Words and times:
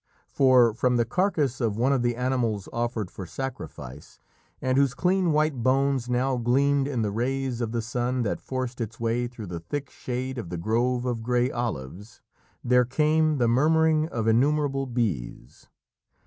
For, 0.31 0.73
from 0.73 0.95
the 0.97 1.05
carcase 1.05 1.61
of 1.61 1.77
one 1.77 1.93
of 1.93 2.01
the 2.01 2.15
animals 2.15 2.67
offered 2.73 3.11
for 3.11 3.27
sacrifice, 3.27 4.19
and 4.59 4.75
whose 4.75 4.95
clean 4.95 5.31
white 5.31 5.61
bones 5.61 6.09
now 6.09 6.37
gleamed 6.37 6.87
in 6.87 7.03
the 7.03 7.11
rays 7.11 7.61
of 7.61 7.71
the 7.71 7.83
sun 7.83 8.23
that 8.23 8.41
forced 8.41 8.81
its 8.81 8.99
way 8.99 9.27
through 9.27 9.45
the 9.45 9.59
thick 9.59 9.91
shade 9.91 10.39
of 10.39 10.49
the 10.49 10.57
grove 10.57 11.05
of 11.05 11.21
grey 11.21 11.51
olives, 11.51 12.19
there 12.63 12.83
came 12.85 13.37
the 13.37 13.47
"murmuring 13.47 14.07
of 14.09 14.27
innumerable 14.27 14.87
bees." 14.87 15.67